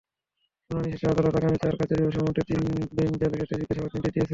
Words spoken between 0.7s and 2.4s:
শেষে আদালত আগামী চার কার্যদিবসের